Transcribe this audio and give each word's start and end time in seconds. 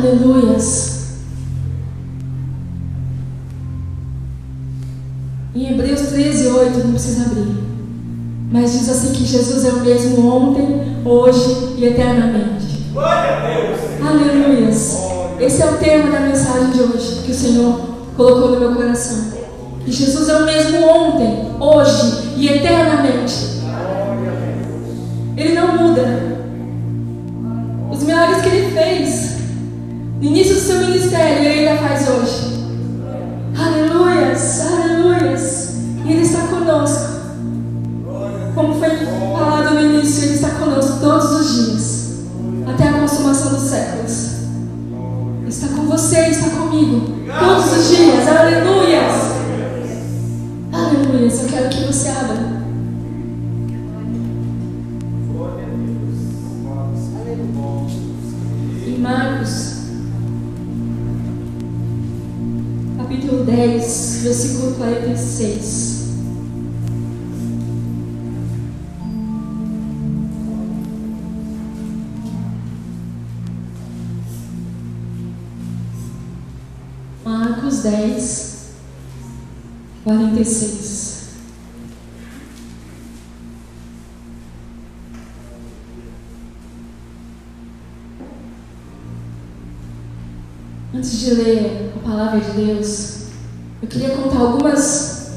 Aleluias. 0.00 1.00
Em 5.54 5.72
Hebreus 5.72 6.00
13, 6.00 6.48
8, 6.48 6.78
não 6.78 6.92
precisa 6.92 7.26
abrir. 7.26 7.54
Mas 8.50 8.72
diz 8.72 8.88
assim 8.88 9.12
que 9.12 9.26
Jesus 9.26 9.62
é 9.66 9.68
o 9.68 9.80
mesmo 9.80 10.26
ontem, 10.26 10.96
hoje 11.04 11.74
e 11.76 11.84
eternamente. 11.84 12.86
Glória 12.94 13.36
a 13.36 13.40
Deus. 13.46 13.78
Aleluias. 14.00 14.98
Esse 15.38 15.62
é 15.62 15.66
o 15.66 15.76
tema 15.76 16.10
da 16.10 16.20
mensagem 16.20 16.70
de 16.70 16.80
hoje 16.80 17.20
que 17.26 17.32
o 17.32 17.34
Senhor 17.34 17.80
colocou 18.16 18.52
no 18.52 18.60
meu 18.60 18.74
coração. 18.74 19.38
Que 19.84 19.92
Jesus 19.92 20.30
é 20.30 20.36
o 20.36 20.46
mesmo 20.46 20.82
ontem, 20.82 21.50
hoje 21.60 22.36
e 22.38 22.48
eternamente. 22.48 23.49
Início 30.30 30.54
do 30.54 30.60
seu 30.60 30.78
ministério, 30.78 31.44
ele 31.44 31.68
ainda 31.68 31.82
faz 31.82 32.08
hoje. 32.08 32.60
Aleluias, 33.58 34.60
aleluias. 34.60 35.74
E 36.06 36.12
ele 36.12 36.22
está 36.22 36.46
conosco. 36.46 37.09
46. 64.80 66.08
Marcos 77.22 77.82
10, 77.82 78.70
46. 80.02 81.10
Antes 90.94 91.20
de 91.20 91.34
ler 91.34 91.92
a 91.96 91.98
palavra 91.98 92.40
de 92.40 92.52
Deus, 92.52 93.09
eu 93.09 93.09
queria 93.90 94.10
contar 94.10 94.38
algumas 94.38 95.32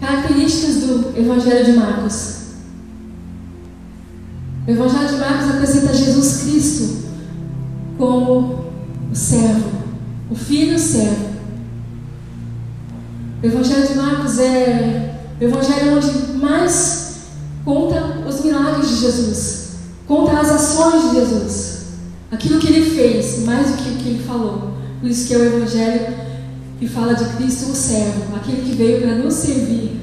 características 0.00 0.76
do 0.76 1.14
Evangelho 1.16 1.66
de 1.66 1.72
Marcos. 1.78 2.38
O 4.66 4.70
Evangelho 4.70 5.08
de 5.08 5.16
Marcos 5.16 5.50
apresenta 5.50 5.92
Jesus 5.92 6.42
Cristo 6.42 7.08
como 7.98 8.72
o 9.12 9.14
servo, 9.14 9.70
o 10.30 10.34
filho 10.34 10.78
servo. 10.78 11.28
O 13.42 13.46
Evangelho 13.46 13.86
de 13.86 13.94
Marcos 13.94 14.38
é 14.38 15.14
o 15.38 15.44
Evangelho 15.44 15.96
onde 15.96 16.38
mais 16.38 17.16
conta 17.64 18.24
os 18.26 18.42
milagres 18.42 18.88
de 18.88 18.96
Jesus, 18.96 19.68
conta 20.06 20.40
as 20.40 20.48
ações 20.48 21.10
de 21.10 21.16
Jesus, 21.16 21.78
aquilo 22.32 22.58
que 22.58 22.68
ele 22.68 22.90
fez, 22.90 23.44
mais 23.44 23.70
do 23.70 23.76
que 23.76 23.90
o 23.90 23.96
que 23.96 24.08
ele 24.08 24.24
falou. 24.24 24.72
Por 25.00 25.08
isso 25.08 25.28
que 25.28 25.34
é 25.34 25.38
o 25.38 25.44
Evangelho 25.44 26.17
que 26.78 26.88
fala 26.88 27.14
de 27.14 27.24
Cristo, 27.36 27.72
o 27.72 27.74
servo, 27.74 28.36
aquele 28.36 28.62
que 28.62 28.76
veio 28.76 29.02
para 29.02 29.16
nos 29.16 29.34
servir. 29.34 30.00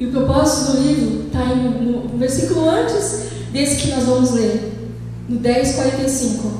E 0.00 0.06
o 0.06 0.10
propósito 0.10 0.72
do 0.72 0.82
livro 0.82 1.26
está 1.26 1.44
no, 1.54 2.08
no 2.08 2.18
versículo 2.18 2.68
antes 2.68 3.26
desse 3.52 3.76
que 3.76 3.94
nós 3.94 4.04
vamos 4.04 4.32
ler, 4.32 4.72
no 5.28 5.38
10,45. 5.38 6.50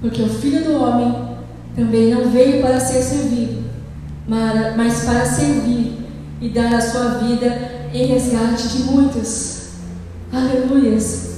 Porque 0.00 0.22
o 0.22 0.28
Filho 0.28 0.64
do 0.64 0.82
Homem 0.82 1.12
também 1.74 2.14
não 2.14 2.28
veio 2.28 2.60
para 2.60 2.78
ser 2.78 3.02
servido, 3.02 3.64
mas 4.26 5.04
para 5.04 5.24
servir 5.24 5.98
e 6.40 6.48
dar 6.50 6.74
a 6.74 6.80
sua 6.80 7.18
vida 7.18 7.88
em 7.92 8.06
resgate 8.06 8.68
de 8.68 8.82
muitos. 8.84 9.68
Aleluias! 10.32 11.28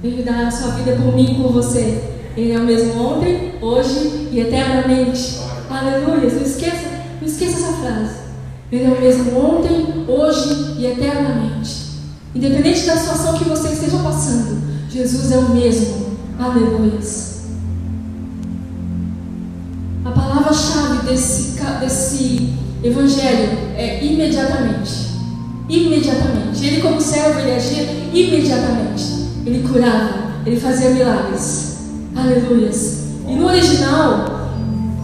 Veio 0.00 0.24
dar 0.24 0.46
a 0.46 0.50
sua 0.50 0.72
vida 0.72 0.96
por 0.96 1.14
mim 1.14 1.32
e 1.32 1.42
por 1.42 1.52
você. 1.52 2.11
Ele 2.36 2.52
é 2.52 2.58
o 2.58 2.64
mesmo 2.64 3.00
ontem, 3.02 3.52
hoje 3.60 4.28
e 4.32 4.40
eternamente. 4.40 5.38
Aleluias! 5.68 6.32
Não 6.34 6.42
esqueça, 6.42 6.88
não 7.20 7.28
esqueça 7.28 7.58
essa 7.58 7.72
frase. 7.74 8.14
Ele 8.70 8.84
é 8.84 8.88
o 8.88 9.00
mesmo 9.00 9.38
ontem, 9.38 10.06
hoje 10.08 10.76
e 10.78 10.86
eternamente. 10.86 11.92
Independente 12.34 12.86
da 12.86 12.96
situação 12.96 13.34
que 13.34 13.44
você 13.44 13.68
esteja 13.68 13.98
passando, 13.98 14.62
Jesus 14.88 15.30
é 15.30 15.36
o 15.36 15.50
mesmo. 15.50 16.16
Aleluias! 16.38 17.42
A 20.04 20.10
palavra-chave 20.10 21.06
desse, 21.06 21.60
desse 21.80 22.54
evangelho 22.82 23.58
é 23.76 24.02
imediatamente. 24.02 25.12
Imediatamente. 25.68 26.64
Ele, 26.64 26.80
como 26.80 26.98
servo, 26.98 27.40
ele 27.40 27.52
agia 27.52 27.82
imediatamente. 28.12 29.04
Ele 29.44 29.68
curava, 29.68 30.32
ele 30.46 30.58
fazia 30.58 30.90
milagres. 30.90 31.71
Aleluias. 32.22 32.98
E 33.26 33.34
no 33.34 33.46
original, 33.46 34.48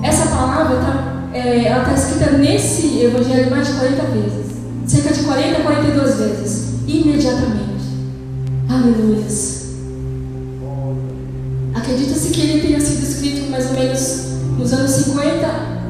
essa 0.05 0.29
palavra 0.29 0.77
está 0.77 1.19
é, 1.35 1.65
ela 1.65 1.85
tá 1.85 1.93
escrita 1.93 2.31
nesse 2.39 3.01
evangelho 3.01 3.51
mais 3.51 3.67
de 3.67 3.73
40 3.75 4.03
vezes. 4.03 4.47
Cerca 4.87 5.13
de 5.13 5.25
40 5.25 5.59
a 5.59 5.63
42 5.63 6.15
vezes. 6.15 6.69
Imediatamente. 6.87 7.85
Aleluias. 8.69 9.67
Acredita-se 11.75 12.31
que 12.31 12.41
ele 12.41 12.69
tenha 12.69 12.81
sido 12.81 13.03
escrito 13.03 13.51
mais 13.51 13.67
ou 13.67 13.73
menos 13.73 14.29
nos 14.57 14.73
anos 14.73 14.91
50 14.93 15.47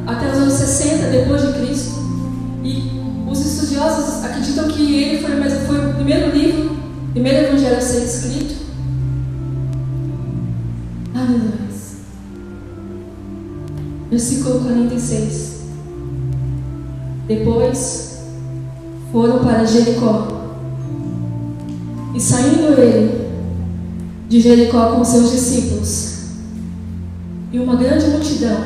até 0.07 0.33
os 0.33 0.39
anos 0.39 0.55
60 0.55 1.11
depois 1.11 1.43
de 1.43 1.53
Cristo. 1.53 1.91
E 2.65 3.03
os 3.31 3.39
estudiosos 3.39 4.25
acreditam 4.25 4.67
que 4.69 5.03
ele 5.03 5.19
foi, 5.23 5.51
foi 5.67 5.91
o 5.91 5.95
primeiro 5.95 6.35
livro, 6.35 6.73
o 6.73 7.13
primeiro 7.13 7.49
evangelho 7.49 7.77
a 7.77 7.81
ser 7.83 8.05
escrito. 8.05 8.68
Aleluia. 11.29 11.69
Versículo 14.09 14.61
46. 14.61 15.59
Depois 17.27 18.23
foram 19.13 19.41
para 19.41 19.67
Jericó. 19.67 20.27
E 22.15 22.21
saindo 22.21 22.81
ele 22.81 23.29
de 24.27 24.41
Jericó 24.41 24.93
com 24.93 25.05
seus 25.05 25.31
discípulos, 25.31 26.19
e 27.53 27.59
uma 27.59 27.77
grande 27.77 28.07
multidão, 28.07 28.57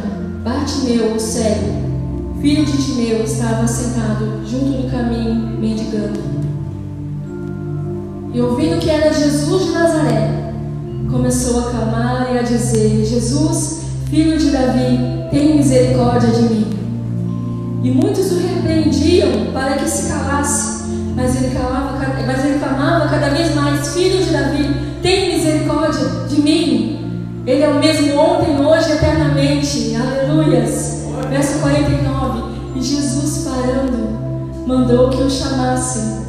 Bartimeu, 0.44 1.16
o 1.16 1.20
cego, 1.20 2.38
filho 2.40 2.64
de 2.64 2.76
Timeu, 2.76 3.24
estava 3.24 3.66
sentado 3.66 4.46
junto 4.46 4.82
do 4.82 4.90
caminho, 4.90 5.58
mendigando. 5.58 6.20
E 8.32 8.40
ouvindo 8.40 8.78
que 8.80 8.88
era 8.88 9.12
Jesus 9.12 9.64
de 9.64 9.70
Nazaré, 9.72 10.41
começou 11.10 11.60
a 11.60 11.70
clamar 11.70 12.28
e 12.34 12.38
a 12.38 12.42
dizer: 12.42 13.04
Jesus, 13.04 13.82
filho 14.08 14.38
de 14.38 14.50
Davi, 14.50 14.98
tem 15.30 15.56
misericórdia 15.56 16.30
de 16.30 16.42
mim. 16.42 16.66
E 17.82 17.90
muitos 17.90 18.30
o 18.32 18.38
repreendiam 18.38 19.52
para 19.52 19.74
que 19.74 19.88
se 19.88 20.08
calasse, 20.08 20.84
mas 21.16 21.36
ele, 21.36 21.54
calava, 21.54 21.98
mas 22.26 22.44
ele 22.44 22.58
clamava 22.58 23.08
cada 23.08 23.30
vez 23.30 23.54
mais: 23.54 23.94
Filho 23.94 24.22
de 24.24 24.30
Davi, 24.30 24.68
tem 25.02 25.36
misericórdia 25.36 26.06
de 26.28 26.40
mim. 26.40 26.92
Ele 27.44 27.62
é 27.62 27.68
o 27.68 27.80
mesmo 27.80 28.16
ontem, 28.18 28.64
hoje 28.64 28.92
eternamente. 28.92 29.96
Aleluias. 29.96 31.02
Verso 31.28 31.58
49. 31.60 32.52
E 32.76 32.82
Jesus, 32.82 33.44
parando, 33.44 34.64
mandou 34.66 35.10
que 35.10 35.22
o 35.22 35.30
chamassem. 35.30 36.22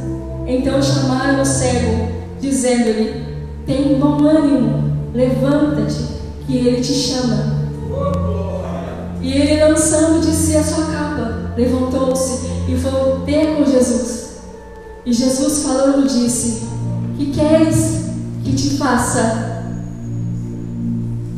Então 0.46 0.82
chamaram 0.82 1.40
o 1.40 1.44
cego, 1.44 2.08
dizendo-lhe: 2.40 3.23
Tem 3.66 3.98
bom 3.98 4.22
ânimo, 4.28 4.92
levanta-te, 5.14 6.04
que 6.46 6.56
ele 6.56 6.82
te 6.82 6.92
chama. 6.92 7.64
E 9.22 9.32
ele, 9.32 9.64
lançando 9.64 10.20
de 10.20 10.30
si 10.32 10.54
a 10.54 10.62
sua 10.62 10.84
capa, 10.84 11.52
levantou-se 11.56 12.46
e 12.68 12.76
foi 12.76 13.20
ter 13.24 13.56
com 13.56 13.64
Jesus. 13.64 14.24
E 15.06 15.12
Jesus, 15.12 15.62
falando, 15.62 16.06
disse: 16.06 16.62
Que 17.16 17.26
queres 17.30 18.04
que 18.44 18.52
te 18.52 18.76
faça? 18.76 19.62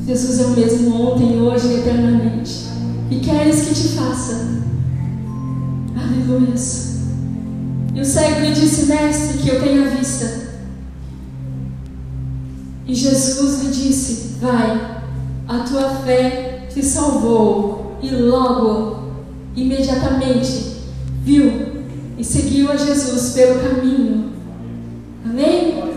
Jesus 0.04 0.40
é 0.40 0.44
o 0.46 0.50
mesmo 0.50 1.00
ontem, 1.00 1.40
hoje 1.40 1.68
e 1.68 1.74
eternamente. 1.78 2.66
Que 3.08 3.20
queres 3.20 3.66
que 3.66 3.74
te 3.74 3.88
faça? 3.88 4.62
Aleluias. 5.96 6.96
E 7.94 8.00
o 8.00 8.04
cego 8.04 8.40
lhe 8.40 8.52
disse: 8.52 8.86
Mestre, 8.86 9.38
que 9.38 9.48
eu 9.48 9.62
tenha 9.62 9.90
vista. 9.90 10.45
E 12.86 12.94
Jesus 12.94 13.62
lhe 13.62 13.70
disse: 13.70 14.38
Vai, 14.40 15.02
a 15.48 15.58
tua 15.60 15.90
fé 16.04 16.66
te 16.72 16.82
salvou. 16.82 17.96
E 18.00 18.10
logo, 18.10 19.10
imediatamente, 19.56 20.76
viu 21.22 21.84
e 22.16 22.24
seguiu 22.24 22.70
a 22.70 22.76
Jesus 22.76 23.32
pelo 23.32 23.60
caminho. 23.60 24.32
Amém? 25.24 25.94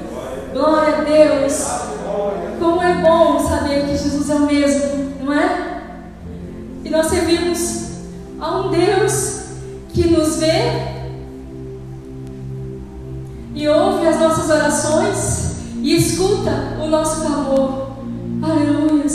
Glória 0.52 0.98
a 0.98 1.02
Deus! 1.02 1.90
Como 2.60 2.82
é 2.82 2.96
bom 3.02 3.40
saber 3.40 3.86
que 3.86 3.98
Jesus 3.98 4.30
é 4.30 4.36
o 4.36 4.46
mesmo, 4.46 5.14
não 5.24 5.34
é? 5.34 5.82
E 6.84 6.90
nós 6.90 7.08
servimos 7.08 7.90
a 8.40 8.58
um 8.58 8.72
Deus 8.72 9.42
que 9.90 10.10
nos 10.10 10.38
vê 10.38 11.00
e 13.54 13.68
ouve 13.68 14.08
as 14.08 14.20
nossas 14.20 14.50
orações 14.50 15.49
e 15.90 15.96
escuta 15.96 16.78
o 16.80 16.88
nosso 16.88 17.22
clamor. 17.22 17.94
Aleluia. 18.44 19.06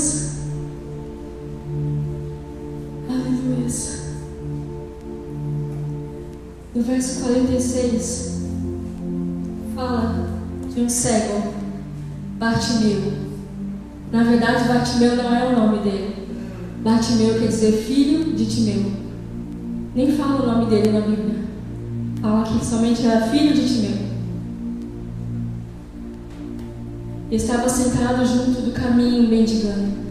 Aleluia. 3.09 3.69
No 6.75 6.83
verso 6.83 7.23
46, 7.23 8.41
fala 9.77 10.29
de 10.75 10.81
um 10.81 10.89
cego, 10.89 11.55
Bartimeu. 12.39 13.13
Na 14.11 14.25
verdade, 14.25 14.67
Bartimeu 14.67 15.15
não 15.15 15.33
é 15.33 15.45
o 15.45 15.57
nome 15.57 15.79
dele. 15.79 16.27
Bartimeu 16.83 17.39
quer 17.39 17.47
dizer 17.47 17.71
filho 17.71 18.35
de 18.35 18.47
Timeu. 18.47 18.91
Nem 19.95 20.11
fala 20.17 20.43
o 20.43 20.47
nome 20.47 20.67
dele 20.67 20.91
na 20.91 21.07
Bíblia. 21.07 21.37
Fala 22.21 22.43
que 22.43 22.67
somente 22.67 23.07
era 23.07 23.29
filho 23.29 23.55
de 23.55 23.65
Timeu. 23.65 24.04
Estava 27.31 27.69
sentado 27.69 28.25
junto 28.25 28.63
do 28.63 28.73
caminho 28.73 29.29
mendigando. 29.29 30.05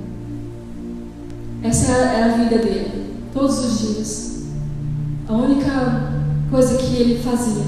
Essa 1.64 1.92
era 1.92 2.26
a 2.26 2.38
vida 2.38 2.58
dele, 2.58 3.14
todos 3.34 3.60
os 3.60 3.80
dias. 3.80 4.44
A 5.28 5.34
única 5.34 6.12
coisa 6.50 6.78
que 6.78 6.96
ele 6.96 7.24
fazia 7.24 7.64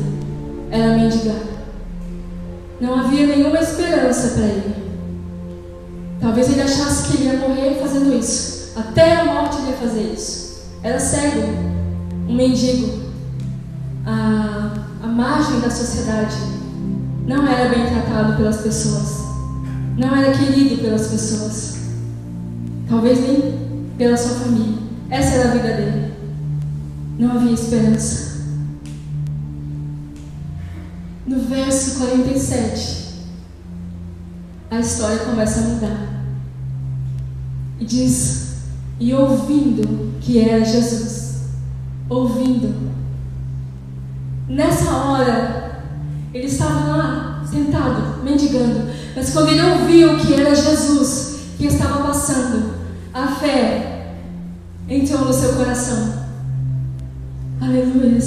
era 0.69 0.97
mendigar. 0.97 1.41
Não 2.81 2.99
havia 2.99 3.27
nenhuma 3.27 3.59
esperança 3.59 4.35
para 4.35 4.45
ele. 4.45 4.75
Talvez 6.19 6.49
ele 6.49 6.61
achasse 6.61 7.07
que 7.07 7.17
ele 7.17 7.29
ia 7.31 7.39
morrer 7.39 7.79
fazendo 7.79 8.13
isso. 8.13 8.73
Até 8.75 9.15
a 9.15 9.25
morte 9.25 9.57
ele 9.57 9.69
ia 9.69 9.77
fazer 9.77 10.13
isso. 10.13 10.65
Era 10.83 10.99
cego, 10.99 11.47
um 12.27 12.35
mendigo. 12.35 13.05
A 14.05 15.07
margem 15.07 15.61
da 15.61 15.71
sociedade 15.71 16.35
não 17.25 17.47
era 17.47 17.69
bem 17.69 17.85
tratado 17.87 18.35
pelas 18.35 18.57
pessoas 18.57 19.24
não 19.97 20.15
era 20.15 20.37
querido 20.37 20.81
pelas 20.81 21.07
pessoas, 21.07 21.77
talvez 22.89 23.19
nem 23.19 23.55
pela 23.97 24.17
sua 24.17 24.35
família. 24.35 24.79
Essa 25.09 25.35
era 25.35 25.49
a 25.49 25.53
vida 25.53 25.73
dele. 25.73 26.13
Não 27.17 27.31
havia 27.31 27.53
esperança. 27.53 28.35
No 31.25 31.39
verso 31.39 31.99
47, 31.99 33.05
a 34.69 34.79
história 34.79 35.19
começa 35.19 35.59
a 35.61 35.63
mudar. 35.63 36.25
E 37.79 37.85
diz: 37.85 38.55
E 38.99 39.13
ouvindo 39.13 40.19
que 40.19 40.39
era 40.39 40.63
Jesus, 40.65 41.43
ouvindo. 42.09 42.93
Nessa 44.47 44.91
hora, 44.91 45.81
ele 46.33 46.47
estava 46.47 46.95
lá, 46.97 47.45
sentado, 47.49 48.23
mendigando. 48.23 49.04
Mas 49.15 49.29
quando 49.29 49.49
ele 49.49 49.61
ouviu 49.61 50.17
que 50.17 50.33
era 50.33 50.53
Jesus 50.53 51.37
que 51.57 51.67
estava 51.67 52.03
passando, 52.03 52.73
a 53.13 53.27
fé 53.27 54.11
entrou 54.89 55.25
no 55.25 55.33
seu 55.33 55.53
coração. 55.53 56.13
Aleluia. 57.61 58.19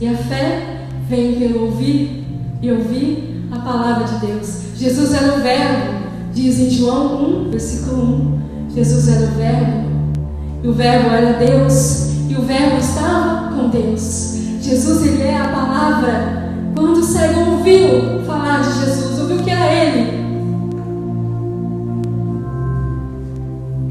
E 0.00 0.08
a 0.08 0.16
fé 0.16 0.86
vem 1.08 1.36
pelo 1.36 1.66
ouvir 1.66 2.26
e 2.60 2.70
ouvir 2.70 3.46
a 3.50 3.58
palavra 3.60 4.04
de 4.06 4.26
Deus. 4.26 4.64
Jesus 4.76 5.14
era 5.14 5.34
o 5.34 5.40
Verbo, 5.40 6.08
diz 6.32 6.58
em 6.58 6.70
João 6.70 7.46
1, 7.46 7.50
versículo 7.50 8.02
1. 8.70 8.74
Jesus 8.74 9.08
era 9.08 9.26
o 9.26 9.34
Verbo, 9.34 9.88
e 10.62 10.68
o 10.68 10.72
Verbo 10.72 11.10
era 11.10 11.38
Deus, 11.38 12.10
e 12.28 12.34
o 12.34 12.42
Verbo 12.42 12.76
estava 12.78 13.54
com 13.54 13.68
Deus. 13.68 14.38
Jesus, 14.60 15.06
ele 15.06 15.22
é 15.22 15.38
a 15.38 15.48
palavra. 15.48 16.52
Quando 16.74 16.98
o 16.98 17.04
cego 17.04 17.50
ouviu 17.50 18.24
falar 18.26 18.62
de 18.62 18.80
Jesus, 18.80 19.20
ouviu 19.20 19.38
que 19.38 19.50
era 19.50 19.72
ele, 19.72 20.13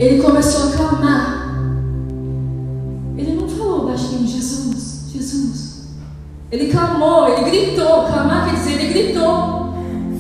Ele 0.04 0.22
começou 0.22 0.68
a 0.68 0.72
clamar. 0.74 1.64
Ele 3.18 3.36
não 3.40 3.48
falou 3.48 3.86
baixinho, 3.86 4.28
Jesus, 4.28 5.06
Jesus. 5.14 5.92
Ele 6.52 6.70
clamou, 6.70 7.30
ele 7.30 7.50
gritou. 7.50 8.04
Clamar 8.04 8.50
quer 8.50 8.58
dizer, 8.58 8.82
ele 8.82 8.94
gritou: 8.94 9.74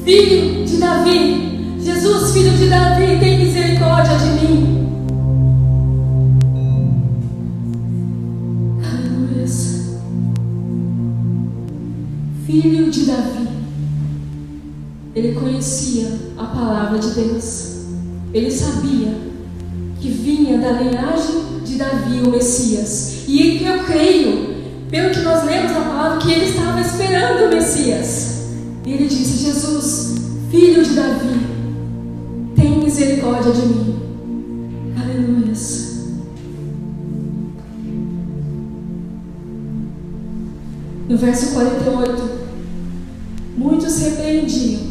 Filho 0.05 0.63
de 0.63 0.77
Davi, 0.77 1.77
Jesus, 1.81 2.31
filho 2.31 2.57
de 2.57 2.69
Davi, 2.69 3.19
tem 3.19 3.39
misericórdia 3.39 4.15
de 4.15 4.45
mim. 4.45 4.83
Filho 12.45 12.89
de 12.89 13.05
Davi. 13.05 13.49
Ele 15.13 15.33
conhecia 15.33 16.07
a 16.37 16.45
palavra 16.45 16.99
de 16.99 17.09
Deus. 17.09 17.83
Ele 18.33 18.49
sabia 18.49 19.32
que 20.03 20.09
vinha 20.09 20.57
da 20.57 20.73
linhagem 20.73 21.61
de 21.63 21.77
Davi, 21.77 22.19
o 22.27 22.29
Messias. 22.29 23.23
E 23.25 23.63
eu 23.63 23.85
creio, 23.85 24.53
pelo 24.89 25.11
que 25.11 25.21
nós 25.21 25.45
lemos 25.45 25.71
na 25.71 25.79
palavra, 25.79 26.17
que 26.17 26.29
ele 26.29 26.45
estava 26.49 26.81
esperando 26.81 27.45
o 27.45 27.55
Messias. 27.55 28.49
Ele 28.85 29.07
disse: 29.07 29.45
Jesus, 29.45 30.15
filho 30.51 30.83
de 30.83 30.93
Davi, 30.93 31.39
tem 32.53 32.83
misericórdia 32.83 33.53
de 33.53 33.65
mim. 33.65 33.95
Aleluia. 35.01 35.53
No 41.07 41.17
verso 41.17 41.53
48, 41.53 42.29
muitos 43.55 43.99
repreendiam 43.99 44.81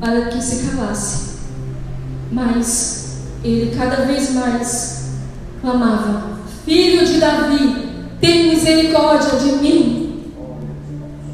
para 0.00 0.28
que 0.30 0.42
se 0.42 0.66
calasse, 0.66 1.40
mas 2.32 2.97
ele 3.48 3.76
cada 3.76 4.04
vez 4.04 4.32
mais 4.34 5.10
clamava: 5.60 6.38
Filho 6.64 7.04
de 7.06 7.18
Davi, 7.18 7.88
tem 8.20 8.50
misericórdia 8.50 9.38
de 9.38 9.52
mim. 9.56 10.34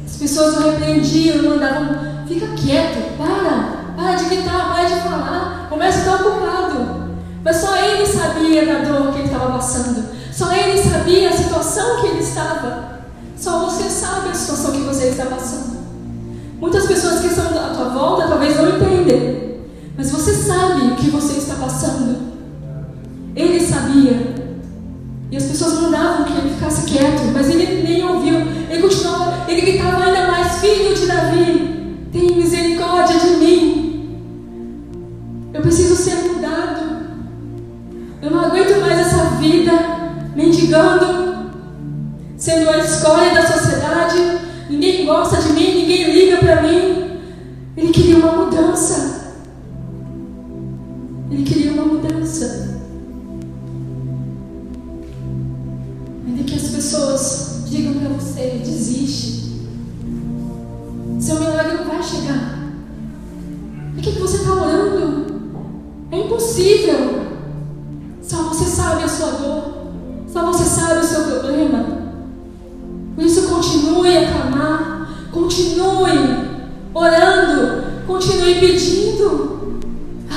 As 0.05 0.15
pessoas 0.15 0.57
o 0.57 0.69
repreendiam, 0.69 1.43
mandavam: 1.43 2.25
Fica 2.27 2.47
quieto, 2.55 3.17
para, 3.17 3.95
para 3.95 4.15
de 4.15 4.25
gritar, 4.25 4.73
para 4.73 4.85
de 4.85 5.01
falar, 5.01 5.67
começa 5.69 5.97
a 5.97 6.01
estar 6.01 6.15
ocupado. 6.15 7.05
Mas 7.43 7.57
só 7.57 7.75
ele 7.77 8.05
sabia 8.05 8.65
da 8.65 8.79
dor 8.79 9.11
que 9.13 9.19
ele 9.19 9.27
estava 9.27 9.51
passando, 9.51 10.09
só 10.31 10.51
ele 10.51 10.81
sabia 10.81 11.29
a 11.29 11.33
situação 11.33 12.01
que 12.01 12.07
ele 12.07 12.19
estava. 12.19 12.95
Só 13.37 13.65
você 13.65 13.89
sabe 13.89 14.29
a 14.29 14.33
situação 14.33 14.71
que 14.71 14.79
você 14.79 15.07
está 15.07 15.25
passando. 15.25 15.75
Muitas 16.59 16.87
pessoas 16.87 17.19
que 17.19 17.27
estão 17.27 17.45
à 17.45 17.73
tua 17.75 17.89
volta 17.89 18.27
talvez 18.27 18.55
não 18.55 18.69
entendem. 18.69 19.44
Mas 19.97 20.11
você 20.11 20.33
sabe 20.33 20.87
o 20.87 20.95
que 20.95 21.09
você 21.09 21.37
está 21.37 21.55
passando. 21.55 22.33
Ele 23.35 23.59
sabia. 23.59 24.34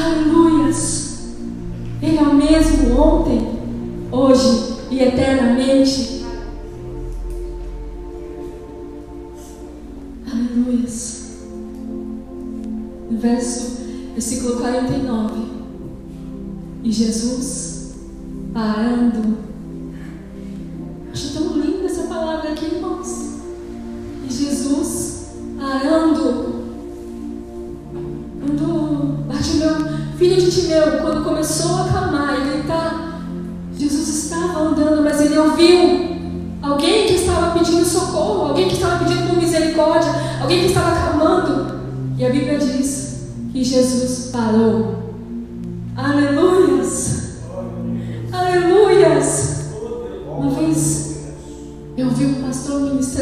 Aleluias! 0.01 1.35
Ele 2.01 2.19
é 2.19 2.23
o 2.23 2.35
mesmo 2.35 3.01
ontem, 3.01 3.59
hoje 4.13 4.77
e 4.93 5.01
eternamente. 5.01 6.25
Aleluias! 10.31 11.39
No 13.11 13.19
verso, 13.19 13.79
versículo 14.15 14.57
49. 14.59 15.49
E 16.85 16.93
Jesus 16.93 17.38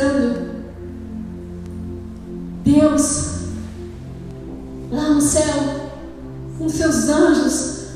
ministrando. 0.06 0.56
Deus, 2.64 3.30
lá 4.90 5.10
no 5.10 5.20
céu, 5.20 5.90
com 6.58 6.68
seus 6.68 7.08
anjos, 7.08 7.86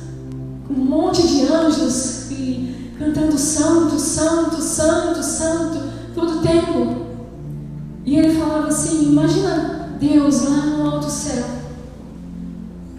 um 0.69 0.75
monte 0.75 1.26
de 1.26 1.47
anjos, 1.47 2.31
e 2.31 2.95
cantando 2.99 3.37
santo, 3.37 3.99
santo, 3.99 4.61
santo, 4.61 5.23
santo, 5.23 5.90
todo 6.14 6.38
o 6.38 6.43
tempo. 6.43 7.07
E 8.05 8.17
ele 8.17 8.38
falava 8.38 8.69
assim: 8.69 9.11
imagina 9.11 9.88
Deus 10.00 10.43
lá 10.45 10.67
no 10.67 10.90
alto 10.90 11.11
céu, 11.11 11.45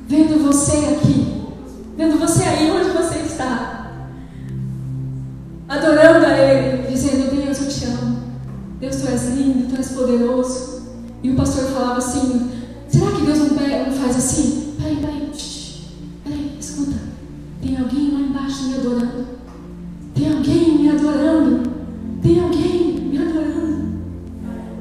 vendo 0.07 0.43
você 0.43 0.95
aqui, 0.95 1.43
vendo 1.97 2.19
você 2.19 2.43
aí 2.43 2.71
onde 2.71 2.89
você 2.89 3.20
poderoso. 10.01 10.81
E 11.23 11.31
o 11.31 11.35
pastor 11.35 11.65
falava 11.65 11.97
assim: 11.97 12.49
será 12.87 13.11
que 13.11 13.25
Deus 13.25 13.39
não, 13.39 13.91
faz 13.93 14.17
assim? 14.17 14.73
Peraí, 14.77 14.95
peraí, 14.97 15.31
peraí, 16.23 16.57
escuta, 16.59 16.97
tem 17.61 17.77
alguém 17.77 18.13
lá 18.13 18.19
embaixo 18.19 18.63
me 18.63 18.75
adorando, 18.75 19.25
tem 20.15 20.33
alguém 20.33 20.77
me 20.79 20.89
adorando, 20.89 21.71
tem 22.21 22.41
alguém 22.41 22.93
me 22.93 23.17
adorando. 23.17 23.91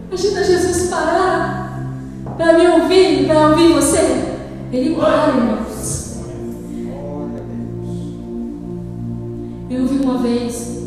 Imagina 0.08 0.44
Jesus 0.44 0.88
parar 0.88 1.94
para 2.36 2.58
me 2.58 2.66
ouvir, 2.68 3.26
para 3.26 3.48
ouvir 3.50 3.72
você. 3.74 4.38
Ele 4.72 4.94
para, 4.94 5.36
irmãos. 5.36 6.20
Eu 9.68 9.82
ouvi 9.82 9.96
uma 9.96 10.18
vez. 10.18 10.80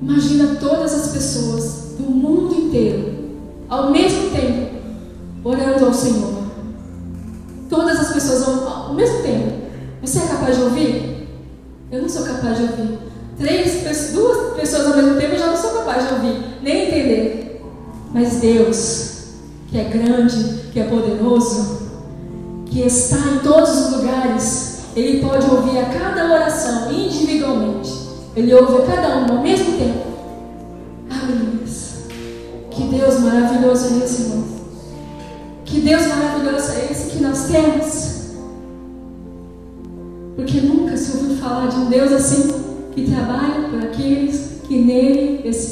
Imagina 0.00 0.56
todas 0.56 0.94
as 0.94 1.08
pessoas 1.08 1.87
do 2.08 2.14
mundo 2.14 2.54
inteiro, 2.54 3.14
ao 3.68 3.90
mesmo 3.90 4.30
tempo, 4.30 4.70
orando 5.44 5.84
ao 5.84 5.92
Senhor. 5.94 6.38
Todas 7.68 8.00
as 8.00 8.12
pessoas 8.14 8.66
ao 8.66 8.94
mesmo 8.94 9.22
tempo. 9.22 9.52
Você 10.00 10.20
é 10.20 10.26
capaz 10.26 10.56
de 10.56 10.62
ouvir? 10.62 11.28
Eu 11.92 12.02
não 12.02 12.08
sou 12.08 12.24
capaz 12.24 12.56
de 12.56 12.62
ouvir. 12.62 12.98
Três, 13.36 14.12
duas 14.12 14.54
pessoas 14.54 14.86
ao 14.86 14.96
mesmo 14.96 15.20
tempo 15.20 15.34
eu 15.34 15.38
já 15.38 15.46
não 15.46 15.56
sou 15.56 15.70
capaz 15.70 16.08
de 16.08 16.14
ouvir, 16.14 16.44
nem 16.62 16.86
entender. 16.86 17.62
Mas 18.12 18.40
Deus, 18.40 19.34
que 19.68 19.78
é 19.78 19.84
grande, 19.84 20.70
que 20.72 20.80
é 20.80 20.84
poderoso, 20.84 21.88
que 22.66 22.80
está 22.80 23.16
em 23.16 23.38
todos 23.40 23.70
os 23.70 23.92
lugares, 23.92 24.78
Ele 24.96 25.20
pode 25.20 25.48
ouvir 25.48 25.78
a 25.78 25.86
cada 25.86 26.32
oração 26.32 26.90
individualmente. 26.90 28.08
Ele 28.34 28.54
ouve 28.54 28.82
a 28.82 28.86
cada 28.86 29.16
uma 29.18 29.36
ao 29.36 29.42
mesmo 29.42 29.76
tempo. 29.78 30.07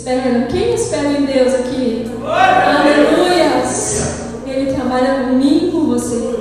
Esperam. 0.06 0.46
Quem 0.46 0.75
espera 0.75 1.10
em 1.10 1.26
Deus 1.26 1.52
aqui? 1.54 2.06
Aleluia! 2.25 3.64
Ele 4.46 4.72
trabalha 4.72 5.25
por 5.25 5.32
mim 5.32 5.66
e 5.66 5.70
você. 5.70 6.36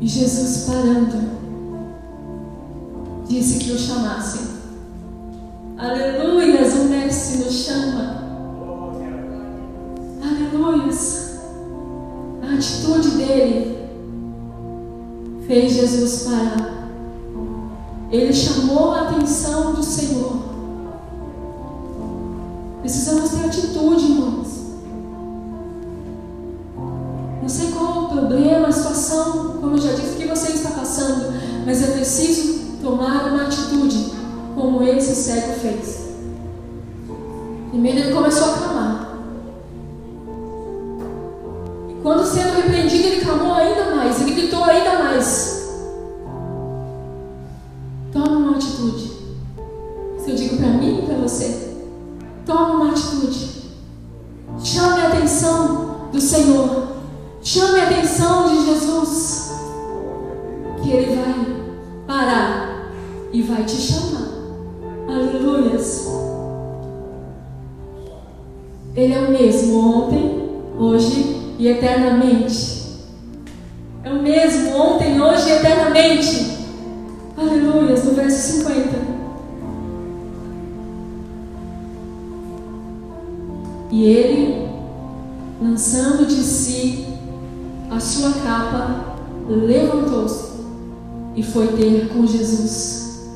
E 0.00 0.08
Jesus 0.08 0.66
parando, 0.66 1.30
disse 3.28 3.60
que 3.60 3.70
o 3.70 3.78
chamasse. 3.78 4.40
Aleluia! 5.78 6.62
O 6.62 6.84
Mestre 6.88 7.44
nos 7.44 7.54
chama. 7.54 8.22
Aleluia! 10.20 10.92
A 12.42 12.54
atitude 12.54 13.10
dele 13.10 13.78
fez 15.46 15.72
Jesus 15.74 16.24
parar. 16.24 16.88
Ele 18.10 18.32
chamou 18.32 18.92
a 18.92 19.02
atenção 19.02 19.74
do 19.74 19.82
Senhor. 19.82 20.51
Precisamos 22.92 23.30
ter 23.30 23.46
atitude, 23.46 24.04
irmãos. 24.04 24.48
Não 27.40 27.48
sei 27.48 27.72
qual 27.72 28.04
o 28.04 28.08
problema, 28.08 28.68
a 28.68 28.72
situação, 28.72 29.56
como 29.62 29.76
eu 29.76 29.80
já 29.80 29.94
disse, 29.94 30.16
que 30.16 30.26
você 30.26 30.52
está 30.52 30.72
passando, 30.72 31.32
mas 31.64 31.82
é 31.82 31.92
preciso 31.92 32.76
tomar 32.82 33.32
uma 33.32 33.44
atitude, 33.44 34.12
como 34.54 34.82
esse 34.82 35.14
cego 35.14 35.54
fez. 35.54 36.10
Primeiro 37.70 37.98
ele 37.98 38.12
começou 38.12 38.48
a 38.48 38.58
clamar. 38.58 39.18
E 41.88 41.94
quando 42.02 42.26
sendo 42.26 42.56
repreendido, 42.56 43.08
ele 43.08 43.24
clamou 43.24 43.54
ainda 43.54 43.96
mais, 43.96 44.20
ele 44.20 44.34
gritou 44.34 44.64
ainda 44.64 45.02
mais. 45.02 45.66
Toma 48.12 48.36
uma 48.36 48.56
atitude. 48.56 49.12
Se 50.22 50.30
eu 50.30 50.36
digo 50.36 50.58
para 50.58 50.68
mim 50.68 50.98
e 50.98 51.06
para 51.06 51.16
você, 51.16 51.71
toma 52.46 52.74
uma 52.74 52.90
atitude. 52.90 53.62
Chame 54.62 55.00
a 55.00 55.08
atenção 55.08 56.08
do 56.12 56.20
Senhor. 56.20 56.88
Chame 57.42 57.80
a 57.80 57.84
atenção 57.84 58.48
de 58.48 58.66
Jesus. 58.66 59.52
Que 60.82 60.90
Ele 60.90 61.16
vai 61.16 61.46
parar 62.06 62.90
e 63.32 63.42
vai 63.42 63.64
te 63.64 63.76
chamar. 63.76 64.28
Aleluias. 65.08 66.08
Ele 68.94 69.14
é 69.14 69.18
o 69.20 69.30
mesmo 69.30 70.04
ontem, 70.04 70.50
hoje 70.78 71.54
e 71.58 71.66
eternamente. 71.68 72.82
É 74.04 74.10
o 74.10 74.22
mesmo 74.22 74.76
ontem, 74.76 75.20
hoje 75.20 75.48
e 75.48 75.52
eternamente. 75.52 76.58
Aleluias, 77.36 78.04
no 78.04 78.12
verso 78.12 78.58
50. 78.58 79.11
E 84.02 84.04
ele, 84.04 84.68
lançando 85.62 86.26
de 86.26 86.42
si 86.42 87.06
a 87.88 88.00
sua 88.00 88.32
capa, 88.32 89.14
levantou-se 89.46 90.54
e 91.36 91.42
foi 91.44 91.68
ter 91.68 92.08
com 92.08 92.26
Jesus. 92.26 93.30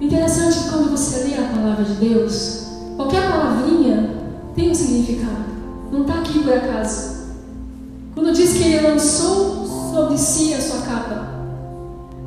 Interessante 0.00 0.60
que 0.60 0.70
quando 0.70 0.92
você 0.92 1.24
lê 1.24 1.34
a 1.34 1.48
palavra 1.48 1.84
de 1.84 1.92
Deus, 1.96 2.68
qualquer 2.96 3.30
palavrinha 3.30 4.16
tem 4.54 4.70
um 4.70 4.74
significado. 4.74 5.52
Não 5.92 6.00
está 6.00 6.14
aqui 6.14 6.38
por 6.38 6.54
acaso. 6.54 7.18
Quando 8.14 8.32
diz 8.32 8.54
que 8.54 8.62
ele 8.62 8.88
lançou 8.88 9.92
sobre 9.92 10.16
si 10.16 10.54
a 10.54 10.60
sua 10.62 10.80
capa, 10.86 11.34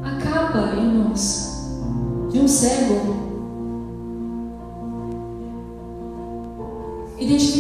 a 0.04 0.12
capa, 0.22 0.76
irmãos, 0.78 1.50
de 2.32 2.38
um 2.38 2.48
cego 2.48 3.21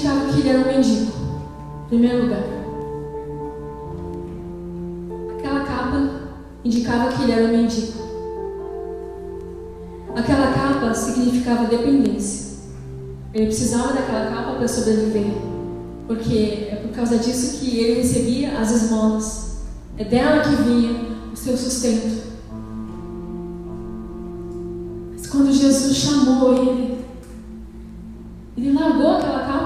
identificava 0.01 0.33
que 0.33 0.39
ele 0.39 0.49
era 0.49 0.59
um 0.59 0.65
mendigo, 0.65 1.11
em 1.85 1.87
primeiro 1.87 2.23
lugar. 2.23 2.43
Aquela 5.37 5.59
capa 5.63 6.09
indicava 6.65 7.11
que 7.11 7.23
ele 7.23 7.31
era 7.31 7.45
um 7.45 7.57
mendigo. 7.57 8.01
Aquela 10.15 10.51
capa 10.51 10.93
significava 10.93 11.65
dependência. 11.65 12.51
Ele 13.33 13.45
precisava 13.45 13.93
daquela 13.93 14.29
capa 14.31 14.55
para 14.57 14.67
sobreviver, 14.67 15.33
porque 16.07 16.67
é 16.71 16.75
por 16.75 16.91
causa 16.93 17.17
disso 17.17 17.59
que 17.59 17.77
ele 17.77 18.01
recebia 18.01 18.57
as 18.57 18.71
esmolas. 18.71 19.51
É 19.97 20.03
dela 20.03 20.41
que 20.41 20.55
vinha 20.63 21.05
o 21.31 21.35
seu 21.35 21.55
sustento. 21.55 22.31
Mas 25.11 25.27
quando 25.27 25.51
Jesus 25.51 25.95
chamou 25.95 26.53
ele, 26.55 26.90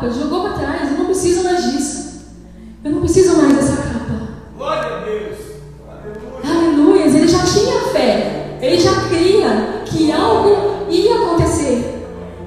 capa, 0.06 0.10
jogou 0.12 0.42
para 0.42 0.54
trás, 0.54 0.98
não 0.98 1.06
preciso 1.06 1.44
mais 1.44 1.72
disso. 1.72 2.06
Eu 2.84 2.92
não 2.92 3.00
preciso 3.02 3.38
mais 3.38 3.56
dessa 3.56 3.78
capa. 3.78 4.28
Glória 4.56 4.98
a 4.98 5.00
Deus. 5.00 5.38
Aleluia. 6.44 7.06
Ele 7.06 7.28
já 7.28 7.40
tinha 7.40 7.80
fé. 7.92 8.58
Ele 8.62 8.80
já 8.80 8.94
cria 9.08 9.84
que 9.86 10.12
algo 10.12 10.86
ia 10.90 11.16
acontecer. 11.16 12.04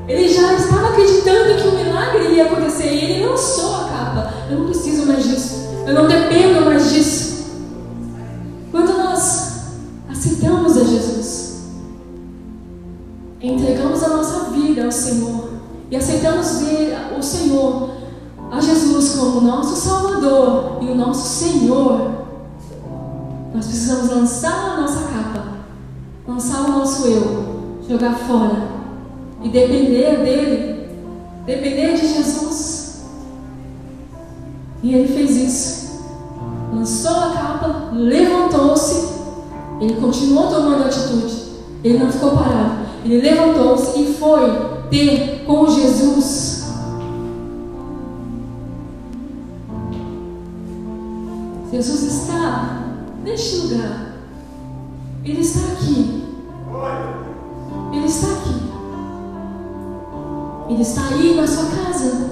Ele 0.07 0.29
já 0.29 0.55
estava 0.55 0.89
acreditando 0.89 1.55
que 1.55 1.69
o 1.69 1.73
milagre 1.73 2.35
ia 2.35 2.45
acontecer. 2.45 2.93
E 2.93 3.05
ele 3.05 3.27
lançou 3.27 3.75
a 3.75 3.89
capa. 3.89 4.35
Eu 4.51 4.59
não 4.59 4.67
preciso 4.67 5.07
mais 5.07 5.25
disso. 5.25 5.69
Eu 5.87 5.95
não 5.95 6.07
dependo 6.07 6.58
jogar 27.89 28.15
fora 28.15 28.69
e 29.43 29.49
depender 29.49 30.19
dele, 30.19 30.89
depender 31.47 31.95
de 31.95 32.07
Jesus. 32.07 33.05
E 34.83 34.95
ele 34.95 35.09
fez 35.09 35.37
isso. 35.37 35.89
Lançou 36.73 37.17
a 37.17 37.31
capa, 37.31 37.91
levantou-se, 37.93 39.09
ele 39.81 39.95
continuou 39.95 40.49
tomando 40.49 40.85
atitude. 40.85 41.49
Ele 41.83 41.99
não 41.99 42.11
ficou 42.11 42.33
parado. 42.33 42.87
Ele 43.05 43.21
levantou-se 43.21 44.01
e 44.01 44.15
foi 44.15 44.41
ter 44.91 45.45
com 45.47 45.67
Jesus. 45.69 46.59
Jesus 51.71 52.03
está 52.03 52.83
neste 53.25 53.57
lugar. 53.59 54.15
Ele 55.25 55.41
está 55.41 55.73
aqui. 55.73 56.18
Ele 60.69 60.83
está 60.83 61.09
aí 61.09 61.35
na 61.35 61.47
sua 61.47 61.65
casa. 61.65 62.31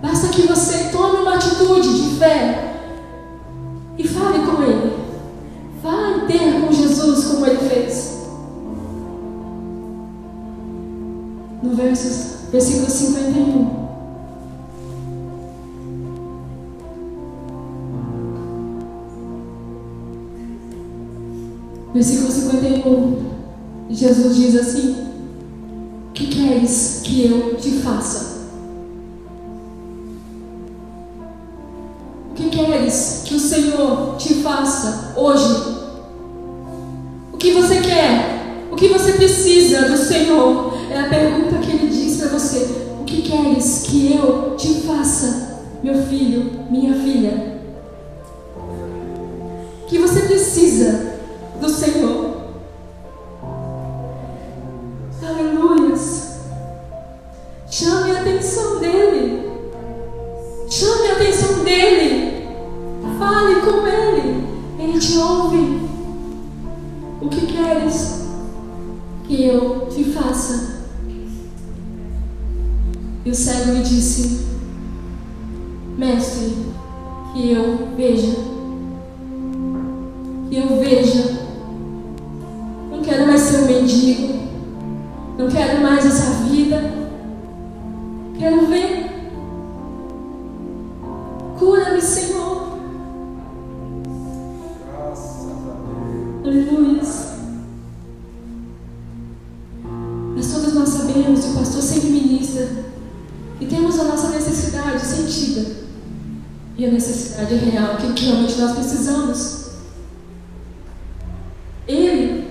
Basta 0.00 0.28
que 0.28 0.46
você 0.46 0.90
tome 0.90 1.18
uma 1.18 1.34
atitude 1.34 2.02
de 2.02 2.16
fé 2.16 2.74
e 3.98 4.08
fale 4.08 4.38
com 4.46 4.62
Ele. 4.62 4.96
Vai 5.82 6.26
ter 6.26 6.60
com 6.60 6.72
Jesus 6.72 7.24
como 7.26 7.46
Ele 7.46 7.68
fez. 7.68 8.16
No 11.62 11.74
verso, 11.74 12.48
versículo 12.50 12.90
51. 12.90 13.86
Versículo 21.92 22.30
51. 22.30 23.26
Jesus 23.90 24.36
diz 24.36 24.56
assim: 24.56 25.05
que 49.86 49.98
você 49.98 50.20
precisa 50.20 51.14
do 51.60 51.68
Senhor? 51.68 52.05
E 103.60 103.66
temos 103.66 103.98
a 103.98 104.04
nossa 104.04 104.30
necessidade 104.30 105.00
sentida. 105.04 105.86
E 106.76 106.84
a 106.84 106.90
necessidade 106.90 107.54
real, 107.54 107.94
aquilo 107.94 108.12
que 108.12 108.26
realmente 108.26 108.60
nós 108.60 108.72
precisamos. 108.72 109.66
Ele 111.88 112.50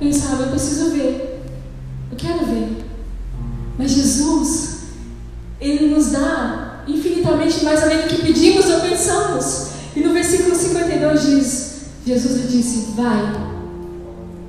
pensava, 0.00 0.44
eu 0.44 0.50
preciso 0.50 0.90
ver. 0.90 1.42
Eu 2.10 2.16
quero 2.16 2.46
ver. 2.46 2.84
Mas 3.78 3.92
Jesus, 3.92 4.78
Ele 5.60 5.94
nos 5.94 6.10
dá 6.10 6.82
infinitamente 6.88 7.64
mais 7.64 7.82
além 7.82 8.02
do 8.02 8.08
que 8.08 8.22
pedimos 8.22 8.66
ou 8.66 8.80
pensamos. 8.80 9.68
E 9.94 10.00
no 10.00 10.12
versículo 10.12 10.54
52 10.54 11.22
diz: 11.22 11.76
Jesus 12.04 12.40
lhe 12.40 12.48
disse: 12.48 12.92
Vai, 12.96 13.32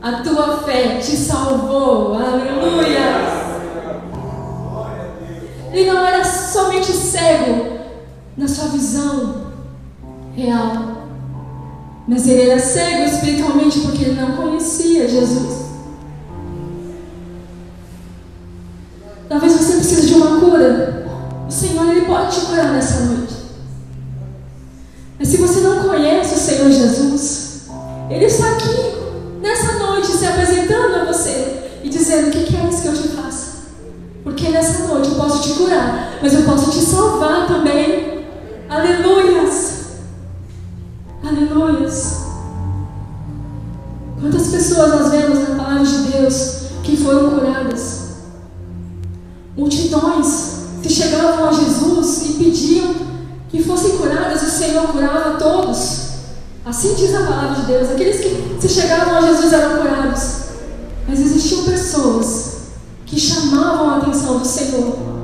a 0.01 0.21
tua 0.21 0.63
fé 0.63 0.97
te 0.97 1.15
salvou. 1.15 2.15
Aleluia. 2.15 3.46
Ele 5.77 5.91
não 5.91 6.03
era 6.03 6.23
somente 6.25 6.91
cego 6.91 7.77
na 8.35 8.47
sua 8.47 8.69
visão 8.69 9.51
real, 10.35 11.05
mas 12.07 12.27
ele 12.27 12.49
era 12.49 12.59
cego 12.59 13.03
espiritualmente 13.03 13.81
porque 13.81 14.05
ele 14.05 14.19
não 14.19 14.35
conhecia 14.35 15.07
Jesus. 15.07 15.67
Talvez 19.29 19.53
você 19.53 19.73
precise 19.73 20.07
de 20.07 20.13
uma 20.15 20.39
cura. 20.39 21.05
O 21.47 21.51
Senhor 21.51 21.91
ele 21.91 22.07
pode 22.07 22.39
te 22.39 22.45
curar 22.47 22.73
nessa 22.73 23.01
noite. 23.01 23.35
Mas 25.19 25.27
se 25.27 25.37
você 25.37 25.59
não 25.59 25.87
conhece 25.87 26.33
o 26.33 26.39
Senhor 26.39 26.71
Jesus, 26.71 27.67
Ele 28.09 28.25
está 28.25 28.49
aqui 28.53 28.95
nessa 29.41 29.73
noite 29.73 30.07
se 30.07 30.25
apresentando 30.25 30.95
a 30.95 31.05
você 31.05 31.81
e 31.83 31.89
dizendo: 31.89 32.29
O 32.29 32.31
que 32.31 32.45
queres 32.45 32.79
que 32.79 32.87
eu 32.87 32.93
te 32.93 33.07
faça? 33.09 33.47
Porque 34.27 34.49
nessa 34.49 34.83
noite 34.87 35.07
eu 35.07 35.15
posso 35.15 35.41
te 35.41 35.46
curar, 35.57 36.19
mas 36.21 36.33
eu 36.33 36.43
posso 36.43 36.71
te 36.71 36.79
salvar 36.79 37.47
também. 37.47 38.25
Aleluias! 38.69 39.77
Aleluias! 41.23 42.27
Quantas 44.19 44.47
pessoas 44.47 44.89
nós 44.89 45.11
vemos 45.11 45.49
na 45.49 45.55
palavra 45.55 45.85
de 45.85 45.97
Deus 46.11 46.57
que 46.83 46.97
foram 46.97 47.31
curadas? 47.31 48.07
Multidões 49.55 50.57
que 50.81 50.89
chegavam 50.89 51.49
a 51.49 51.51
Jesus 51.51 52.29
e 52.29 52.33
pediam 52.33 52.95
que 53.49 53.63
fossem 53.63 53.97
curadas, 53.97 54.43
e 54.43 54.45
o 54.45 54.49
Senhor 54.49 54.87
curava 54.87 55.37
todos. 55.37 56.07
Assim 56.65 56.93
diz 56.95 57.15
a 57.15 57.25
palavra 57.25 57.55
de 57.55 57.67
Deus: 57.67 57.89
aqueles 57.91 58.19
que 58.19 58.57
se 58.59 58.69
chegavam 58.69 59.17
a 59.17 59.21
Jesus 59.21 59.53
eram 59.53 59.77
curados. 59.77 60.37
Mas 61.07 61.19
existiam 61.19 61.63
pessoas 61.63 62.57
que 63.05 63.19
chamavam 63.19 63.89
a 63.89 63.97
atenção 63.97 64.39
do 64.39 64.45
Senhor 64.45 65.16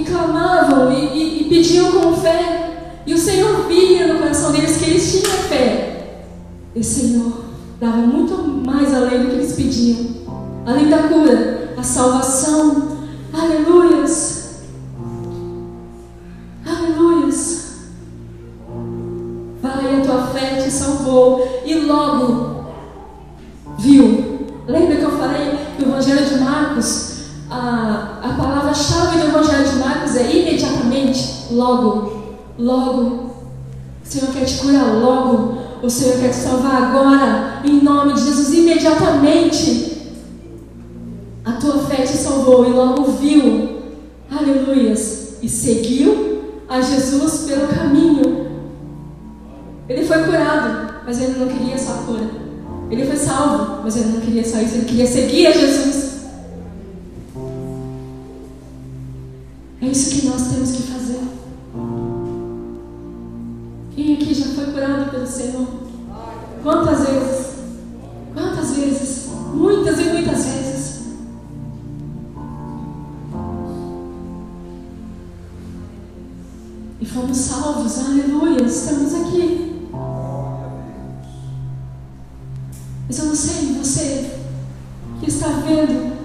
e 0.00 0.04
clamavam 0.04 0.92
e, 0.92 1.04
e, 1.04 1.42
e 1.42 1.48
pediam 1.48 1.92
com 1.92 2.14
fé, 2.14 3.00
e 3.06 3.14
o 3.14 3.18
Senhor 3.18 3.66
via 3.66 4.12
no 4.12 4.20
coração 4.20 4.52
deles 4.52 4.76
que 4.76 4.90
eles 4.90 5.10
tinham 5.10 5.36
fé. 5.48 6.24
E 6.74 6.80
o 6.80 6.84
Senhor 6.84 7.44
dava 7.80 7.96
muito 7.96 8.36
mais 8.66 8.94
além 8.94 9.22
do 9.22 9.30
que 9.30 9.36
eles 9.36 9.52
pediam 9.54 10.18
além 10.68 10.90
da 10.90 10.98
cura, 11.04 11.74
a 11.78 11.82
salvação. 11.82 12.98
Aleluias. 13.32 14.64
Aleluias. 16.66 17.76
Vai, 19.62 19.96
a 19.96 20.04
tua 20.04 20.26
fé 20.26 20.60
te 20.62 20.70
salvou. 20.70 21.62
E 21.64 21.74
logo 21.74 22.66
viu. 23.78 24.46
Lembra 24.66 24.96
que 24.96 25.02
eu 25.02 25.12
falei 25.12 25.58
que 25.76 25.84
o 25.84 25.88
Evangelho 25.88 26.26
de 26.26 26.38
Marcos, 26.38 27.22
a, 27.50 27.97
a 30.18 30.24
palavra-chave 30.24 30.48
do 30.48 30.48
Evangelho 30.48 30.56
de 30.56 30.64
Marcos 30.64 31.50
é 31.50 31.54
logo, 31.54 32.12
logo. 32.58 33.30
O 34.04 34.08
Senhor 34.08 34.32
quer 34.32 34.44
te 34.44 34.58
curar 34.58 34.94
logo. 35.00 35.58
O 35.82 35.88
Senhor 35.88 36.18
quer 36.18 36.30
te 36.30 36.36
salvar 36.36 36.82
agora, 36.82 37.62
em 37.64 37.82
nome 37.82 38.14
de 38.14 38.24
Jesus, 38.24 38.52
imediatamente. 38.52 39.98
A 41.44 41.52
tua 41.52 41.78
fé 41.78 42.02
te 42.02 42.16
salvou 42.16 42.66
e 42.66 42.70
logo 42.70 43.04
viu, 43.04 43.78
aleluias, 44.30 45.36
e 45.40 45.48
seguiu 45.48 46.42
a 46.68 46.80
Jesus 46.80 47.44
pelo 47.46 47.68
caminho. 47.68 48.48
Ele 49.88 50.04
foi 50.04 50.24
curado, 50.24 50.94
mas 51.06 51.22
ele 51.22 51.38
não 51.38 51.48
queria 51.48 51.78
só 51.78 51.92
cura. 52.04 52.28
Ele 52.90 53.06
foi 53.06 53.16
salvo, 53.16 53.82
mas 53.82 53.96
ele 53.96 54.12
não 54.12 54.20
queria 54.20 54.44
só 54.44 54.58
isso, 54.58 54.74
ele 54.74 54.84
queria 54.84 55.06
seguir 55.06 55.46
a 55.46 55.52
Jesus. 55.52 56.07
E 77.00 77.06
fomos 77.06 77.36
salvos, 77.36 77.98
aleluia, 77.98 78.64
estamos 78.64 79.14
aqui. 79.14 79.88
Mas 83.06 83.18
eu 83.18 83.26
não 83.26 83.36
sei, 83.36 83.74
você 83.74 84.38
que 85.20 85.28
está 85.28 85.48
vendo, 85.48 86.16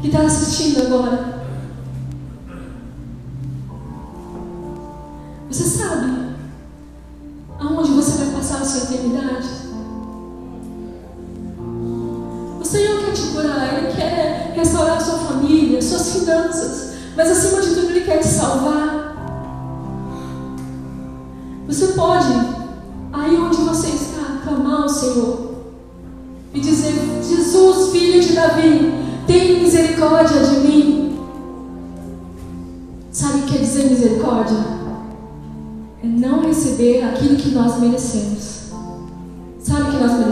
que 0.00 0.08
está 0.08 0.22
assistindo 0.22 0.82
agora. 0.82 1.33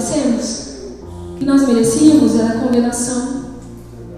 O 0.03 1.37
que 1.39 1.45
nós 1.45 1.67
merecíamos 1.69 2.35
era 2.35 2.59
a 2.59 2.61
condenação, 2.61 3.45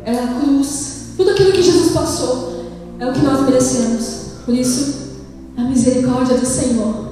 era 0.04 0.24
a 0.24 0.40
cruz. 0.40 1.12
Tudo 1.16 1.30
aquilo 1.30 1.52
que 1.52 1.62
Jesus 1.62 1.92
passou 1.92 2.64
é 2.98 3.06
o 3.06 3.12
que 3.12 3.20
nós 3.20 3.42
merecemos. 3.42 4.24
Por 4.46 4.54
isso, 4.54 5.12
a 5.56 5.62
misericórdia 5.62 6.38
do 6.38 6.46
Senhor. 6.46 7.04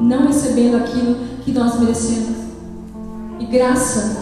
Não 0.00 0.26
recebendo 0.26 0.76
aquilo 0.76 1.16
que 1.44 1.52
nós 1.52 1.78
merecemos. 1.78 2.36
E 3.38 3.46
graça 3.46 4.16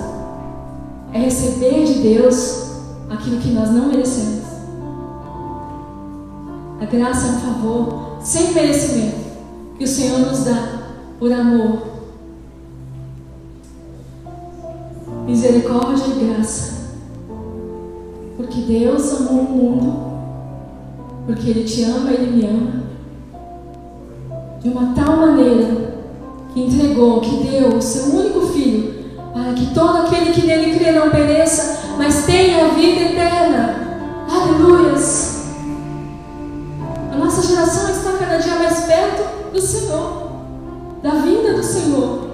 é 1.12 1.18
receber 1.18 1.84
de 1.84 1.94
Deus 2.00 2.66
aquilo 3.08 3.40
que 3.40 3.52
nós 3.52 3.70
não 3.70 3.88
merecemos. 3.88 4.44
A 6.80 6.84
graça 6.84 7.26
é 7.26 7.30
um 7.30 7.40
favor 7.40 8.18
sem 8.22 8.52
merecimento, 8.52 9.16
que 9.78 9.84
o 9.84 9.88
Senhor 9.88 10.18
nos 10.18 10.44
dá 10.44 10.82
por 11.18 11.32
amor, 11.32 11.95
misericórdia 15.26 16.04
e 16.06 16.24
graça. 16.24 16.76
Porque 18.36 18.60
Deus 18.60 19.12
amou 19.12 19.40
o 19.40 19.50
mundo, 19.50 19.96
porque 21.26 21.50
Ele 21.50 21.64
te 21.64 21.82
ama, 21.82 22.10
Ele 22.10 22.30
me 22.30 22.46
ama, 22.46 22.82
de 24.62 24.68
uma 24.68 24.94
tal 24.94 25.16
maneira 25.16 25.94
que 26.52 26.60
entregou, 26.60 27.20
que 27.20 27.44
deu 27.44 27.76
o 27.76 27.82
seu 27.82 28.14
único 28.14 28.42
filho, 28.46 28.94
para 29.32 29.52
que 29.52 29.74
todo 29.74 29.98
aquele 29.98 30.32
que 30.32 30.46
nele 30.46 30.78
crê 30.78 30.92
não 30.92 31.10
pereça, 31.10 31.96
mas 31.98 32.24
tenha 32.24 32.64
a 32.64 32.68
vida 32.68 33.00
eterna. 33.00 33.74
Aleluias! 34.30 35.46
A 37.12 37.16
nossa 37.16 37.42
geração 37.42 37.90
está 37.90 38.12
cada 38.12 38.38
dia 38.38 38.54
mais 38.56 38.80
perto 38.84 39.52
do 39.52 39.60
Senhor, 39.60 40.30
da 41.02 41.10
vinda 41.10 41.54
do 41.54 41.62
Senhor. 41.62 42.25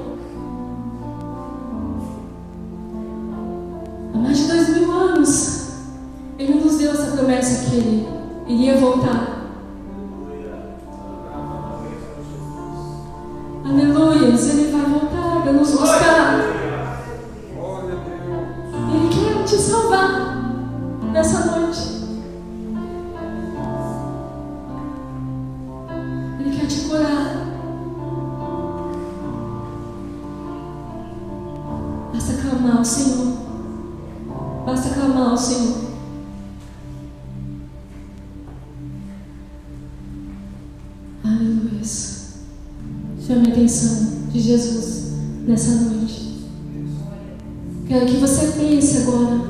Pense 48.82 48.98
agora 48.98 49.40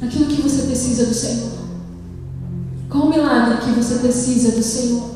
naquilo 0.00 0.26
que 0.26 0.40
você 0.40 0.62
precisa 0.62 1.06
do 1.06 1.14
Senhor. 1.14 1.50
Qual 2.88 3.06
o 3.06 3.10
milagre 3.10 3.58
que 3.64 3.70
você 3.72 3.96
precisa 3.96 4.52
do 4.52 4.62
Senhor? 4.62 5.10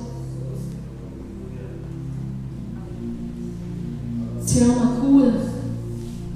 Será 4.44 4.66
uma 4.66 5.00
cura, 5.00 5.40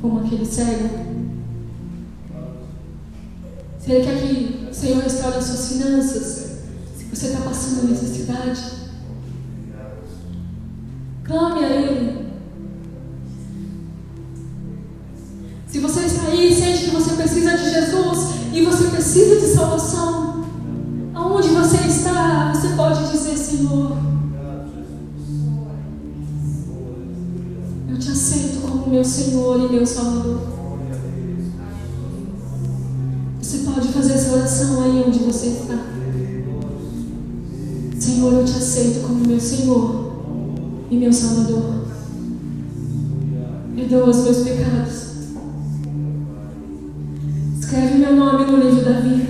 como 0.01 0.21
aquele 0.21 0.47
cego? 0.47 0.91
Se 3.81 3.91
Ele 3.91 4.05
quer 4.05 4.23
que 4.23 4.69
o 4.71 4.75
Senhor 4.75 5.03
restaure 5.03 5.37
as 5.37 5.45
suas 5.45 5.69
finanças, 5.71 6.59
se 6.97 7.05
você 7.07 7.27
está 7.27 7.41
passando 7.41 7.91
necessidade, 7.91 8.63
clame 11.25 11.65
a 11.65 11.74
meu 41.15 41.23
Salvador. 41.23 41.85
Perdoa 43.77 44.11
os 44.11 44.25
meus 44.25 44.39
pecados. 44.39 45.15
Escreve 47.61 47.99
meu 47.99 48.17
nome 48.17 48.51
no 48.51 48.57
livro 48.59 48.85
da 48.85 49.01
vida. 49.01 49.24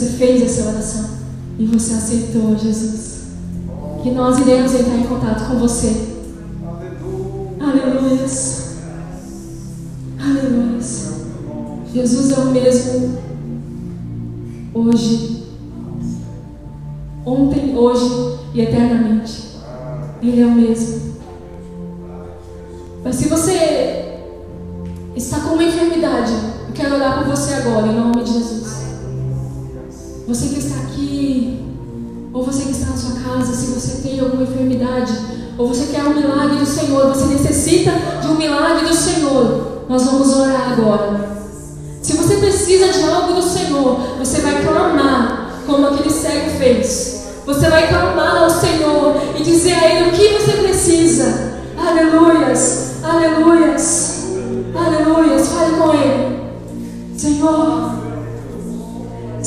Você 0.00 0.06
fez 0.16 0.42
essa 0.42 0.70
oração 0.70 1.10
e 1.58 1.66
você 1.66 1.92
aceitou 1.92 2.56
Jesus. 2.56 3.20
Que 4.02 4.10
nós 4.12 4.38
iremos 4.38 4.72
entrar 4.72 4.96
em 4.96 5.06
contato 5.06 5.46
com 5.46 5.58
você. 5.58 6.16
Aleluia. 7.60 8.26
Aleluia. 10.18 10.80
Jesus 11.92 12.30
é 12.30 12.36
o 12.36 12.46
mesmo 12.46 13.18
hoje, 14.72 15.48
ontem, 17.26 17.76
hoje 17.76 18.38
e 18.54 18.60
eternamente. 18.62 19.58
Ele 20.22 20.40
é 20.40 20.46
o 20.46 20.52
mesmo. 20.52 21.10
Mas 23.04 23.16
se 23.16 23.28
você 23.28 24.18
está 25.14 25.40
com 25.40 25.54
uma 25.54 25.64
enfermidade, 25.64 26.32
eu 26.68 26.72
quero 26.72 26.94
orar 26.94 27.18
por 27.18 27.36
você 27.36 27.52
agora, 27.54 27.88
em 27.88 27.96
nome 27.96 28.24
de 28.24 28.32
Jesus. 28.32 28.89
Você 30.30 30.46
que 30.46 30.60
está 30.60 30.76
aqui, 30.82 31.58
ou 32.32 32.44
você 32.44 32.62
que 32.62 32.70
está 32.70 32.86
na 32.90 32.96
sua 32.96 33.20
casa, 33.20 33.52
se 33.52 33.66
você 33.72 34.08
tem 34.08 34.20
alguma 34.20 34.44
enfermidade, 34.44 35.12
ou 35.58 35.66
você 35.66 35.92
quer 35.92 36.04
um 36.04 36.14
milagre 36.14 36.56
do 36.56 36.66
Senhor, 36.66 37.08
você 37.08 37.24
necessita 37.24 37.90
de 38.22 38.28
um 38.28 38.36
milagre 38.36 38.86
do 38.86 38.94
Senhor, 38.94 39.86
nós 39.88 40.04
vamos 40.04 40.32
orar 40.36 40.74
agora. 40.74 41.36
Se 42.00 42.16
você 42.16 42.36
precisa 42.36 42.92
de 42.92 43.02
algo 43.10 43.34
do 43.34 43.42
Senhor, 43.42 43.98
você 44.20 44.40
vai 44.40 44.62
clamar, 44.62 45.62
como 45.66 45.88
aquele 45.88 46.10
cego 46.10 46.50
fez. 46.58 47.24
Você 47.44 47.68
vai 47.68 47.88
clamar 47.88 48.44
ao 48.44 48.50
Senhor 48.50 49.16
e 49.36 49.42
dizer 49.42 49.72
a 49.72 49.92
Ele 49.92 50.10
o 50.10 50.12
que 50.12 50.28
você 50.28 50.52
precisa. 50.58 51.54
Aleluias, 51.76 53.02
aleluias, 53.02 53.69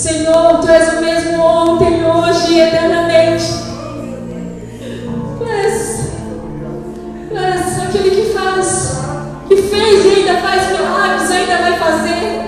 Senhor, 0.03 0.59
Tu 0.59 0.67
és 0.67 0.93
o 0.95 0.99
mesmo 0.99 1.41
ontem, 1.41 2.03
hoje 2.03 2.55
e 2.55 2.59
eternamente. 2.59 3.45
Tu 5.37 5.45
és, 5.47 6.11
aquele 7.81 8.09
que 8.11 8.33
faz, 8.33 8.97
que 9.47 9.55
fez 9.55 10.05
e 10.05 10.09
ainda 10.09 10.41
faz 10.41 10.71
milagres, 10.71 11.31
ainda 11.31 11.55
vai 11.55 11.79
fazer. 11.79 12.42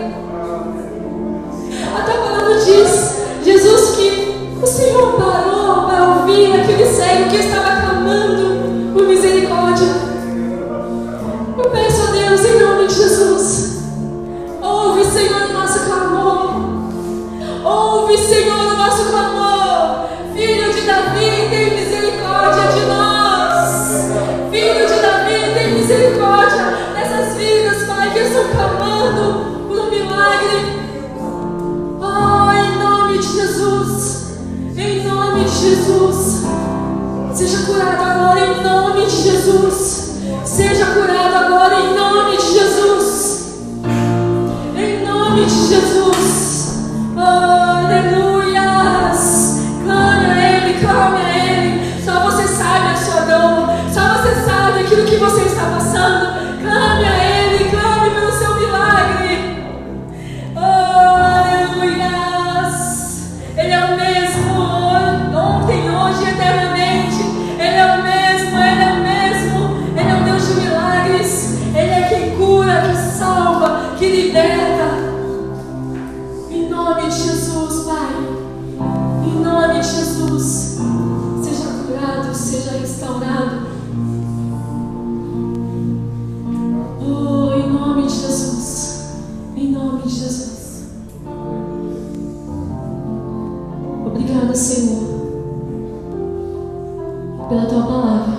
Pela 97.47 97.65
tua 97.65 97.83
palavra. 97.83 98.37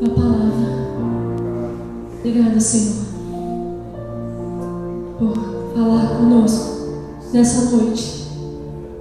Tua 0.00 0.14
palavra. 0.14 0.42
Obrigada, 2.18 2.60
Senhor, 2.60 3.04
por 5.18 5.74
falar 5.74 6.06
conosco 6.16 6.72
nessa 7.32 7.76
noite. 7.76 8.22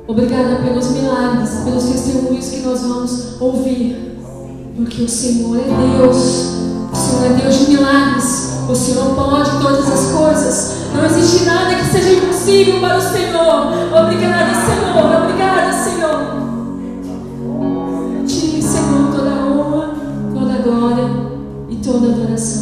Obrigada 0.07 0.55
pelos 0.63 0.89
milagres, 0.91 1.49
pelos 1.63 1.83
testemunhos 1.85 2.49
que 2.49 2.61
nós 2.61 2.81
vamos 2.81 3.41
ouvir. 3.41 4.17
Porque 4.75 5.03
o 5.03 5.09
Senhor 5.09 5.57
é 5.57 5.63
Deus. 5.63 6.17
O 6.91 6.95
Senhor 6.95 7.25
é 7.25 7.41
Deus 7.41 7.59
de 7.59 7.71
milagres. 7.71 8.51
O 8.69 8.75
Senhor 8.75 9.15
pode 9.15 9.51
todas 9.61 9.91
as 9.91 10.11
coisas. 10.11 10.71
Não 10.93 11.05
existe 11.05 11.45
nada 11.45 11.75
que 11.75 11.85
seja 11.85 12.13
impossível 12.13 12.79
para 12.79 12.97
o 12.97 13.01
Senhor. 13.01 13.67
Obrigada, 14.03 14.53
Senhor. 14.65 15.23
Obrigada, 15.23 15.73
Senhor. 15.83 16.50
E 22.11 22.13
adoração. 22.13 22.60